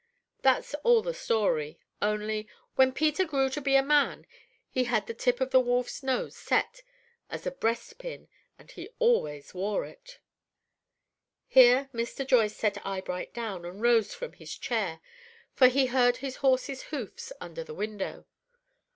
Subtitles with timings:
[0.41, 4.25] That's all the story, only, when Peter grew to be a man,
[4.67, 6.81] he had the tip of the wolf's nose set
[7.29, 8.27] as a breast pin,
[8.57, 10.17] and he always wore it."
[11.47, 12.25] Here Mr.
[12.25, 15.01] Joyce set Eyebright down, and rose from his chair,
[15.53, 18.25] for he heard his horse's hoofs under the window.